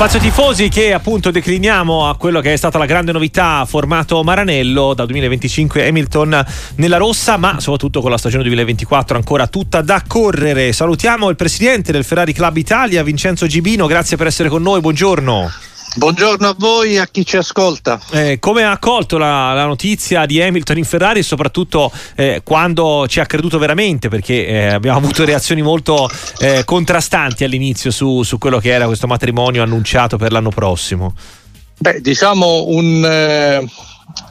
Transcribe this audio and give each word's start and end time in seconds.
Spazio 0.00 0.18
tifosi 0.18 0.70
che 0.70 0.94
appunto 0.94 1.30
decliniamo 1.30 2.08
a 2.08 2.16
quello 2.16 2.40
che 2.40 2.54
è 2.54 2.56
stata 2.56 2.78
la 2.78 2.86
grande 2.86 3.12
novità 3.12 3.66
formato 3.66 4.22
Maranello 4.22 4.94
da 4.94 5.04
2025 5.04 5.86
Hamilton 5.86 6.42
nella 6.76 6.96
rossa 6.96 7.36
ma 7.36 7.60
soprattutto 7.60 8.00
con 8.00 8.10
la 8.10 8.16
stagione 8.16 8.44
2024 8.44 9.18
ancora 9.18 9.46
tutta 9.46 9.82
da 9.82 10.02
correre. 10.06 10.72
Salutiamo 10.72 11.28
il 11.28 11.36
presidente 11.36 11.92
del 11.92 12.04
Ferrari 12.04 12.32
Club 12.32 12.56
Italia 12.56 13.02
Vincenzo 13.02 13.46
Gibino, 13.46 13.86
grazie 13.86 14.16
per 14.16 14.28
essere 14.28 14.48
con 14.48 14.62
noi, 14.62 14.80
buongiorno. 14.80 15.69
Buongiorno 15.96 16.48
a 16.48 16.54
voi 16.56 16.94
e 16.94 16.98
a 17.00 17.06
chi 17.06 17.26
ci 17.26 17.36
ascolta. 17.36 18.00
Eh, 18.12 18.38
come 18.38 18.62
ha 18.62 18.70
accolto 18.70 19.18
la, 19.18 19.52
la, 19.54 19.66
notizia 19.66 20.24
di 20.24 20.40
Hamilton 20.40 20.78
in 20.78 20.84
Ferrari 20.84 21.18
e 21.18 21.22
soprattutto 21.24 21.90
eh, 22.14 22.42
quando 22.44 23.06
ci 23.08 23.18
ha 23.18 23.26
creduto 23.26 23.58
veramente 23.58 24.08
perché 24.08 24.46
eh, 24.46 24.66
abbiamo 24.66 24.98
avuto 24.98 25.24
reazioni 25.24 25.62
molto 25.62 26.08
eh, 26.38 26.62
contrastanti 26.64 27.42
all'inizio 27.42 27.90
su, 27.90 28.22
su, 28.22 28.38
quello 28.38 28.60
che 28.60 28.70
era 28.70 28.86
questo 28.86 29.08
matrimonio 29.08 29.64
annunciato 29.64 30.16
per 30.16 30.30
l'anno 30.30 30.50
prossimo? 30.50 31.14
Beh, 31.76 32.00
diciamo 32.00 32.66
un, 32.68 33.04
eh, 33.04 33.68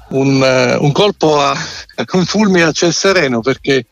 un, 0.10 0.42
eh, 0.42 0.76
un 0.76 0.92
colpo 0.94 1.42
a 1.42 1.58
un 2.14 2.26
fulmine 2.26 2.64
a 2.64 2.72
ciel 2.72 2.94
sereno 2.94 3.42
perché 3.42 3.86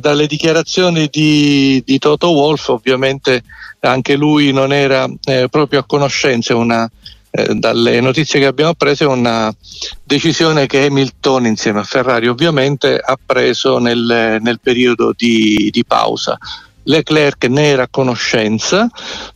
dalle 0.00 0.26
dichiarazioni 0.26 1.08
di, 1.10 1.82
di 1.84 1.98
Toto 1.98 2.30
Wolf 2.30 2.68
ovviamente 2.68 3.42
anche 3.80 4.16
lui 4.16 4.52
non 4.52 4.72
era 4.72 5.08
eh, 5.24 5.48
proprio 5.50 5.80
a 5.80 5.84
conoscenza, 5.84 6.56
una, 6.56 6.90
eh, 7.30 7.54
dalle 7.54 8.00
notizie 8.00 8.40
che 8.40 8.46
abbiamo 8.46 8.74
preso 8.74 9.04
è 9.04 9.06
una 9.06 9.54
decisione 10.02 10.66
che 10.66 10.86
Hamilton 10.86 11.46
insieme 11.46 11.80
a 11.80 11.84
Ferrari 11.84 12.28
ovviamente 12.28 12.98
ha 12.98 13.18
preso 13.24 13.78
nel, 13.78 14.38
nel 14.40 14.60
periodo 14.60 15.12
di, 15.16 15.68
di 15.70 15.84
pausa. 15.84 16.36
Leclerc 16.86 17.44
ne 17.44 17.66
era 17.66 17.82
a 17.84 17.88
conoscenza 17.88 18.88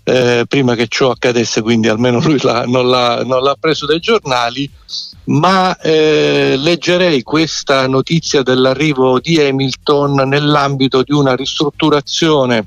eh, 0.05 0.45
prima 0.49 0.75
che 0.75 0.87
ciò 0.89 1.11
accadesse, 1.11 1.63
quindi 1.63 1.89
almeno 1.89 2.21
lui 2.21 2.39
l'ha, 2.41 2.65
non, 2.67 2.89
l'ha, 2.89 3.23
non, 3.25 3.43
l'ha, 3.43 3.57
preso 3.59 3.87
dai 3.87 4.01
giornali, 4.01 4.69
ma 5.25 5.77
eh, 5.79 6.57
leggerei 6.57 7.23
questa 7.23 7.87
notizia 7.87 8.43
dell'arrivo 8.43 9.21
di 9.21 9.41
Hamilton 9.41 10.29
nell'ambito 10.29 11.03
di 11.03 11.13
una 11.13 11.35
ristrutturazione 11.35 12.67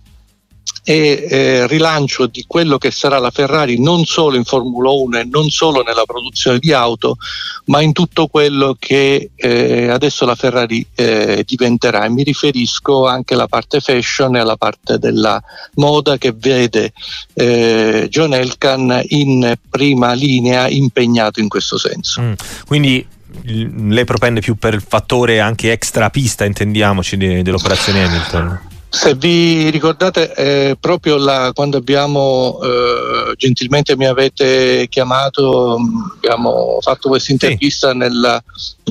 e 0.84 1.28
eh, 1.30 1.68
rilancio 1.68 2.28
di 2.28 2.44
quello 2.46 2.78
che 2.78 2.92
sarà 2.92 3.18
la 3.18 3.32
Ferrari 3.32 3.82
non 3.82 4.04
solo 4.04 4.36
in 4.36 4.44
Formula 4.44 4.90
1 4.90 5.20
e 5.20 5.24
non 5.24 5.50
solo 5.50 5.82
nella 5.82 6.04
produzione 6.06 6.60
di 6.60 6.74
auto, 6.74 7.18
ma 7.66 7.82
in 7.82 7.94
tutto 7.94 8.28
quello 8.28 8.76
che 8.78 9.32
eh, 9.36 9.88
adesso 9.88 10.26
la 10.26 10.36
Ferrari 10.36 10.86
eh, 10.96 11.44
diventerà. 11.48 12.04
E 12.04 12.10
mi 12.10 12.24
riferisco 12.24 13.08
anche 13.08 13.34
alla 13.34 13.48
parte 13.48 13.80
fashion 13.80 14.36
e 14.36 14.40
alla 14.40 14.58
parte 14.58 15.00
della 15.00 15.42
moda 15.76 16.18
che 16.18 16.34
vede 16.36 16.92
eh, 17.34 18.08
John 18.10 18.34
Elkan 18.34 19.02
in 19.10 19.56
prima 19.70 20.12
linea 20.14 20.68
impegnato 20.68 21.40
in 21.40 21.48
questo 21.48 21.78
senso. 21.78 22.22
Mm, 22.22 22.34
quindi 22.66 23.08
lei 23.46 24.06
propende 24.06 24.42
più 24.42 24.56
per 24.56 24.74
il 24.74 24.84
fattore 24.86 25.40
anche 25.40 25.72
extra 25.72 26.10
pista, 26.10 26.46
intendiamoci, 26.46 27.18
dell'operazione 27.18 28.04
Hamilton. 28.04 28.72
Se 28.96 29.16
vi 29.16 29.72
ricordate, 29.72 30.36
eh, 30.36 30.78
proprio 30.80 31.18
la, 31.18 31.50
quando 31.56 31.78
abbiamo 31.78 32.60
eh, 32.62 33.34
gentilmente 33.38 33.98
mi 33.98 34.06
avete 34.06 34.86
chiamato, 34.88 35.80
abbiamo 36.16 36.78
fatto 36.80 37.10
questa 37.10 37.32
intervista 37.32 37.90
sì. 37.90 37.98
nella, 37.98 38.42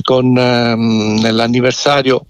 con, 0.01 0.37
ehm, 0.37 1.19
nell'anniversario 1.21 2.25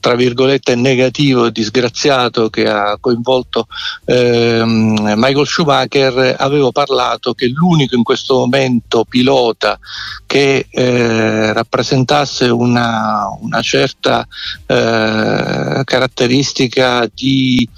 tra 0.00 0.14
virgolette 0.14 0.74
negativo 0.74 1.46
e 1.46 1.52
disgraziato 1.52 2.48
che 2.48 2.66
ha 2.66 2.96
coinvolto 2.98 3.66
ehm, 4.06 5.12
Michael 5.16 5.46
Schumacher 5.46 6.36
avevo 6.38 6.72
parlato 6.72 7.34
che 7.34 7.48
l'unico 7.48 7.94
in 7.94 8.02
questo 8.02 8.36
momento 8.36 9.04
pilota 9.06 9.78
che 10.26 10.66
eh, 10.70 11.52
rappresentasse 11.52 12.46
una, 12.48 13.28
una 13.40 13.60
certa 13.60 14.26
eh, 14.66 15.82
caratteristica 15.84 17.08
di 17.12 17.68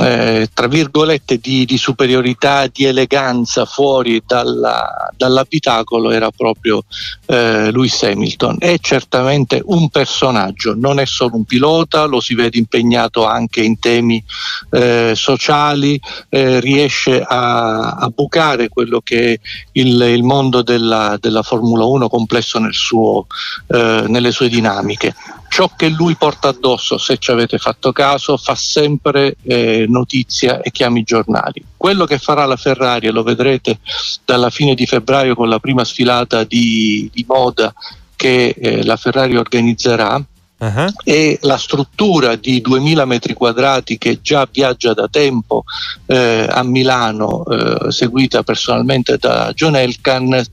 eh, 0.00 0.48
tra 0.52 0.66
virgolette 0.66 1.38
di, 1.38 1.64
di, 1.64 1.76
superiorità 1.76 2.66
di 2.66 2.84
eleganza 2.84 3.64
fuori 3.64 4.22
dalla, 4.26 5.10
dall'abitacolo 5.16 6.10
era 6.10 6.30
proprio 6.30 6.84
eh, 7.26 7.70
Lewis 7.70 8.02
Hamilton 8.02 8.56
è 8.58 8.76
certamente 8.80 9.60
un 9.64 9.88
personaggio 9.88 10.74
non 10.74 10.98
è 10.98 11.06
solo 11.06 11.36
un 11.36 11.44
pilota, 11.44 12.04
lo 12.04 12.20
si 12.20 12.34
vede 12.34 12.58
impegnato 12.58 13.24
anche 13.26 13.62
in 13.62 13.78
temi 13.78 14.22
eh, 14.70 15.12
sociali, 15.14 16.00
eh, 16.28 16.60
riesce 16.60 17.22
a, 17.22 17.90
a, 17.92 18.08
bucare 18.08 18.68
quello 18.68 19.00
che 19.00 19.32
è 19.32 19.40
il, 19.72 20.00
il 20.00 20.22
mondo 20.22 20.62
della, 20.62 21.16
della, 21.20 21.42
Formula 21.42 21.84
1 21.84 22.08
complesso 22.08 22.58
nel 22.58 22.74
suo, 22.74 23.26
eh, 23.68 24.04
nelle 24.08 24.30
sue 24.32 24.48
dinamiche. 24.48 25.14
Ciò 25.52 25.70
che 25.76 25.90
lui 25.90 26.14
porta 26.14 26.48
addosso, 26.48 26.96
se 26.96 27.18
ci 27.18 27.30
avete 27.30 27.58
fatto 27.58 27.92
caso, 27.92 28.38
fa 28.38 28.54
sempre 28.54 29.36
eh, 29.42 29.84
notizia 29.86 30.62
e 30.62 30.70
chiama 30.70 30.98
i 30.98 31.02
giornali. 31.02 31.62
Quello 31.76 32.06
che 32.06 32.16
farà 32.16 32.46
la 32.46 32.56
Ferrari, 32.56 33.10
lo 33.10 33.22
vedrete 33.22 33.80
dalla 34.24 34.48
fine 34.48 34.74
di 34.74 34.86
febbraio 34.86 35.34
con 35.34 35.50
la 35.50 35.58
prima 35.58 35.84
sfilata 35.84 36.44
di, 36.44 37.10
di 37.12 37.22
moda 37.28 37.70
che 38.16 38.54
eh, 38.56 38.82
la 38.82 38.96
Ferrari 38.96 39.36
organizzerà, 39.36 40.18
uh-huh. 40.62 40.92
e 41.02 41.38
la 41.42 41.56
struttura 41.56 42.36
di 42.36 42.60
2000 42.60 43.04
metri 43.04 43.34
quadrati 43.34 43.98
che 43.98 44.20
già 44.22 44.48
viaggia 44.50 44.94
da 44.94 45.08
tempo 45.08 45.64
eh, 46.06 46.46
a 46.48 46.62
Milano, 46.62 47.44
eh, 47.44 47.90
seguita 47.90 48.42
personalmente 48.42 49.16
da 49.18 49.52
John 49.54 49.76
Elkan, 49.76 50.44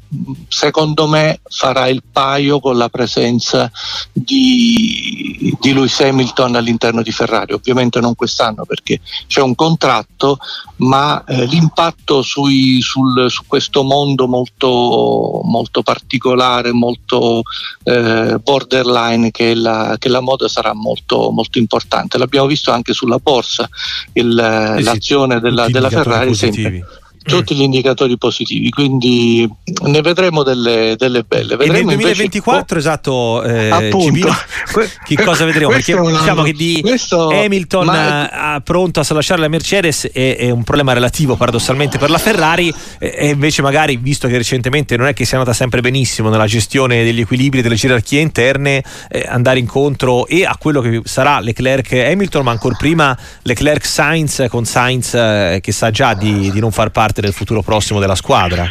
secondo 0.47 1.07
me 1.07 1.39
farà 1.47 1.87
il 1.87 2.01
paio 2.11 2.59
con 2.59 2.77
la 2.77 2.89
presenza 2.89 3.71
di, 4.11 5.55
di 5.59 5.73
Lewis 5.73 5.99
Hamilton 5.99 6.55
all'interno 6.55 7.01
di 7.03 7.11
Ferrari. 7.11 7.53
Ovviamente 7.53 7.99
non 7.99 8.15
quest'anno 8.15 8.65
perché 8.65 8.99
c'è 9.27 9.41
un 9.41 9.53
contratto, 9.53 10.39
ma 10.77 11.23
eh, 11.25 11.45
l'impatto 11.45 12.21
sui, 12.21 12.81
sul, 12.81 13.29
su 13.29 13.43
questo 13.45 13.83
mondo 13.83 14.27
molto, 14.27 15.41
molto 15.43 15.83
particolare, 15.83 16.71
molto 16.71 17.43
eh, 17.83 18.37
borderline 18.41 19.31
che 19.31 19.51
è 19.51 19.55
la, 19.55 19.97
che 19.99 20.09
la 20.09 20.21
moda 20.21 20.47
sarà 20.47 20.73
molto, 20.73 21.29
molto 21.29 21.59
importante. 21.59 22.17
L'abbiamo 22.17 22.47
visto 22.47 22.71
anche 22.71 22.93
sulla 22.93 23.17
borsa, 23.17 23.69
il, 24.13 24.37
eh 24.37 24.81
l'azione 24.81 25.39
della, 25.39 25.67
della 25.69 25.89
Ferrari 25.89 26.33
sempre 26.33 26.83
tutti 27.29 27.55
gli 27.55 27.61
indicatori 27.61 28.17
positivi, 28.17 28.69
quindi 28.69 29.47
ne 29.83 30.01
vedremo 30.01 30.43
delle, 30.43 30.95
delle 30.97 31.23
belle. 31.23 31.55
Vedremo 31.55 31.91
e 31.91 31.95
nel 31.95 31.97
2024, 31.97 32.59
invece... 32.59 32.77
esatto, 32.77 33.43
eh, 33.43 33.91
Cibino, 33.99 34.35
che 35.05 35.15
cosa 35.15 35.45
vedremo? 35.45 35.69
Perché 35.69 35.95
diciamo 35.99 36.43
che 36.43 36.53
di 36.53 36.79
questo, 36.81 37.29
Hamilton 37.29 37.85
ma... 37.85 38.55
Eh, 38.55 38.61
pronto 38.61 38.99
a 38.99 39.05
lasciare 39.13 39.41
la 39.41 39.47
Mercedes 39.47 40.09
è, 40.11 40.37
è, 40.37 40.49
un 40.49 40.63
problema 40.63 40.93
relativo 40.93 41.35
paradossalmente 41.35 41.97
per 41.97 42.09
la 42.09 42.17
Ferrari 42.17 42.73
e 42.97 43.29
invece 43.29 43.61
magari, 43.61 43.97
visto 43.97 44.27
che 44.27 44.37
recentemente 44.37 44.97
non 44.97 45.07
è 45.07 45.13
che 45.13 45.25
sia 45.25 45.37
andata 45.37 45.55
sempre 45.55 45.81
benissimo 45.81 46.29
nella 46.29 46.47
gestione 46.47 47.03
degli 47.03 47.21
equilibri, 47.21 47.61
delle 47.61 47.75
gerarchie 47.75 48.21
interne, 48.21 48.83
eh, 49.09 49.25
andare 49.27 49.59
incontro 49.59 50.27
e 50.27 50.45
a 50.45 50.55
quello 50.57 50.81
che 50.81 51.01
sarà 51.03 51.39
Leclerc-Hamilton, 51.39 52.43
ma 52.43 52.51
ancora 52.51 52.75
prima 52.77 53.17
Leclerc-Sainz 53.43 54.45
con 54.49 54.65
Sainz 54.65 55.13
eh, 55.13 55.59
che 55.61 55.71
sa 55.71 55.91
già 55.91 56.13
di, 56.13 56.51
di 56.51 56.59
non 56.59 56.71
far 56.71 56.89
parte 56.89 57.18
parte 57.19 57.21
del 57.21 57.33
futuro 57.33 57.61
prossimo 57.61 57.99
della 57.99 58.15
squadra? 58.15 58.67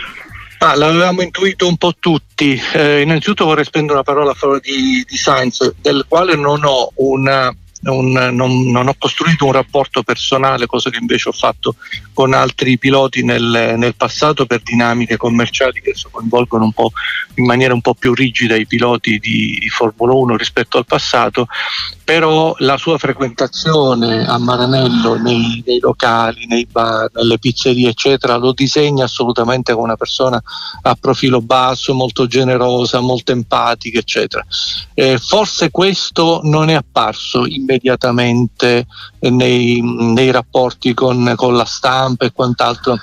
Ah, 0.59 0.75
l'avevamo 0.75 1.23
intuito 1.23 1.69
un 1.69 1.77
po' 1.77 1.95
tutti. 1.99 2.61
Eh, 2.73 3.03
innanzitutto 3.03 3.45
vorrei 3.45 3.65
spendere 3.65 3.95
una 3.95 4.03
parola 4.03 4.33
a 4.33 4.35
favore 4.35 4.61
di, 4.61 5.05
di 5.09 5.17
Sainz, 5.17 5.75
del 5.81 6.05
quale 6.09 6.35
non 6.35 6.65
ho 6.65 6.91
una 6.97 7.55
un, 7.83 8.13
non, 8.33 8.71
non, 8.71 8.89
ho 8.89 8.95
costruito 8.99 9.47
un 9.47 9.53
rapporto 9.53 10.03
personale, 10.03 10.67
cosa 10.67 10.91
che 10.91 10.99
invece 11.01 11.29
ho 11.29 11.33
fatto 11.33 11.77
con 12.13 12.35
altri 12.35 12.79
piloti 12.79 13.23
nel, 13.23 13.75
nel 13.77 13.95
passato 13.95 14.47
per 14.47 14.63
dinamiche 14.63 15.17
commerciali 15.17 15.81
che 15.81 15.95
coinvolgono 16.11 16.65
un 16.65 16.73
po' 16.73 16.93
in 17.35 17.45
maniera 17.45 17.75
un 17.75 17.81
po' 17.81 17.95
più 17.95 18.15
rigida 18.15 18.57
i 18.57 18.67
piloti 18.67 19.19
di, 19.19 19.59
di 19.61 19.69
Formula 19.69 20.15
1 20.15 20.37
rispetto 20.37 20.79
al 20.79 20.87
passato, 20.87 21.47
però 22.05 22.55
la 22.59 22.77
sua 22.77 22.99
frequentazione 22.99 24.27
a 24.27 24.39
Maranello 24.39 25.17
nei, 25.17 25.63
nei 25.67 25.79
locali, 25.79 26.47
nei 26.47 26.67
bar, 26.67 27.11
nelle 27.13 27.39
pizzerie 27.39 27.91
eccetera 27.91 28.37
lo 28.37 28.53
disegna 28.53 29.05
assolutamente 29.05 29.73
come 29.73 29.85
una 29.85 29.97
persona 29.97 30.43
a 30.83 30.97
profilo 30.99 31.41
basso, 31.41 31.95
molto 31.95 32.27
generosa, 32.27 33.01
molto 33.01 33.33
empatica 33.33 33.99
eccetera. 33.99 34.45
Eh, 34.95 35.19
forse 35.19 35.71
questo 35.71 36.41
non 36.43 36.71
è 36.71 36.75
apparso 36.75 37.45
immediatamente 37.69 38.87
nei, 39.21 39.81
nei 39.83 40.31
rapporti 40.31 40.95
con, 40.95 41.35
con 41.37 41.55
la 41.55 41.67
stampa 41.67 42.25
e 42.25 42.33
quant'altro 42.33 42.97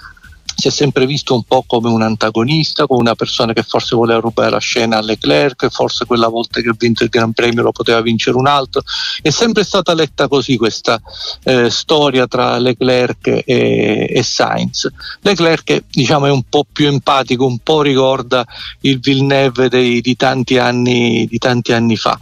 si 0.55 0.67
è 0.67 0.71
sempre 0.71 1.05
visto 1.05 1.33
un 1.33 1.43
po' 1.43 1.63
come 1.67 1.89
un 1.89 2.01
antagonista, 2.01 2.87
come 2.87 3.01
una 3.01 3.15
persona 3.15 3.53
che 3.53 3.63
forse 3.63 3.95
voleva 3.95 4.19
rubare 4.19 4.49
la 4.49 4.59
scena 4.59 4.97
a 4.97 5.01
Leclerc, 5.01 5.69
forse 5.69 6.05
quella 6.05 6.29
volta 6.29 6.61
che 6.61 6.69
ha 6.69 6.75
vinto 6.77 7.03
il 7.03 7.09
Gran 7.09 7.33
Premio 7.33 7.61
lo 7.61 7.71
poteva 7.71 8.01
vincere 8.01 8.37
un 8.37 8.47
altro. 8.47 8.81
È 9.21 9.29
sempre 9.29 9.63
stata 9.63 9.93
letta 9.93 10.27
così 10.27 10.57
questa 10.57 10.99
eh, 11.43 11.69
storia 11.69 12.25
tra 12.25 12.57
Leclerc 12.57 13.43
e, 13.45 14.07
e 14.09 14.23
Sainz. 14.23 14.89
Leclerc 15.21 15.83
diciamo, 15.89 16.25
è 16.25 16.31
un 16.31 16.43
po' 16.47 16.65
più 16.71 16.87
empatico, 16.87 17.45
un 17.45 17.59
po' 17.59 17.81
ricorda 17.81 18.45
il 18.81 18.99
Villeneuve 18.99 19.67
dei, 19.67 19.99
di, 20.01 20.15
tanti 20.15 20.57
anni, 20.57 21.27
di 21.29 21.37
tanti 21.37 21.73
anni 21.73 21.97
fa. 21.97 22.17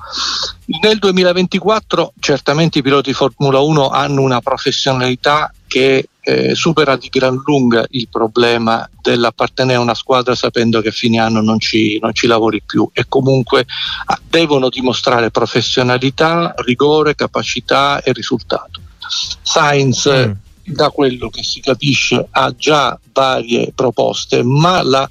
Nel 0.81 0.97
2024 0.97 2.13
certamente 2.19 2.79
i 2.79 2.81
piloti 2.81 3.13
Formula 3.13 3.59
1 3.59 3.89
hanno 3.89 4.21
una 4.21 4.39
professionalità 4.39 5.53
che 5.73 6.07
eh, 6.21 6.53
supera 6.53 6.95
di 6.97 7.09
gran 7.09 7.41
lunga 7.47 7.83
il 7.89 8.07
problema 8.07 8.87
dell'appartenere 9.01 9.79
a 9.79 9.81
una 9.81 9.95
squadra 9.95 10.35
sapendo 10.35 10.81
che 10.81 10.89
a 10.89 10.91
fine 10.91 11.19
anno 11.19 11.41
non 11.41 11.59
ci, 11.59 11.97
non 11.99 12.13
ci 12.13 12.27
lavori 12.27 12.61
più 12.63 12.87
e 12.93 13.05
comunque 13.09 13.65
ah, 14.05 14.19
devono 14.29 14.69
dimostrare 14.69 15.31
professionalità, 15.31 16.53
rigore, 16.57 17.15
capacità 17.15 18.03
e 18.03 18.13
risultato. 18.13 18.81
Sainz, 19.41 20.07
mm. 20.07 20.31
da 20.75 20.91
quello 20.91 21.29
che 21.29 21.41
si 21.41 21.59
capisce, 21.59 22.27
ha 22.29 22.53
già 22.55 22.99
varie 23.11 23.71
proposte, 23.73 24.43
ma 24.43 24.83
la 24.83 25.09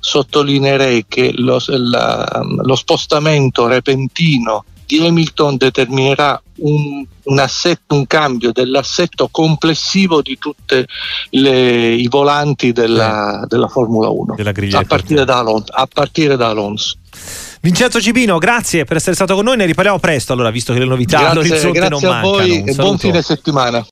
sottolineerei 0.00 1.04
che 1.06 1.32
lo, 1.34 1.62
la, 1.66 2.42
lo 2.62 2.74
spostamento 2.76 3.66
repentino 3.66 4.64
di 4.86 5.04
Hamilton 5.04 5.58
determinerà 5.58 6.40
un, 6.58 7.04
un, 7.24 7.38
assetto, 7.38 7.94
un 7.94 8.06
cambio 8.06 8.52
dell'assetto 8.52 9.28
complessivo 9.30 10.22
di 10.22 10.38
tutti 10.38 10.84
i 11.30 12.08
volanti 12.08 12.72
della, 12.72 13.44
della 13.48 13.68
Formula 13.68 14.08
1 14.08 14.34
della 14.36 14.52
a, 14.78 14.84
partire 14.84 15.24
da 15.24 15.38
Alonso, 15.38 15.72
a 15.72 15.86
partire 15.92 16.36
da 16.36 16.48
Alonso. 16.48 16.96
Vincenzo 17.60 18.00
Cibino, 18.00 18.38
grazie 18.38 18.84
per 18.84 18.96
essere 18.96 19.14
stato 19.16 19.34
con 19.34 19.44
noi, 19.44 19.56
ne 19.56 19.66
riparliamo 19.66 19.98
presto 19.98 20.32
allora, 20.32 20.50
visto 20.50 20.72
che 20.72 20.78
le 20.78 20.84
novità 20.84 21.18
grazie, 21.18 21.32
all'orizzonte 21.32 21.78
grazie 21.78 21.88
non 21.88 22.00
mancano. 22.02 22.36
Grazie 22.36 22.52
a 22.52 22.62
voi 22.62 22.70
e 22.70 22.74
buon 22.74 22.98
fine 22.98 23.22
settimana. 23.22 23.84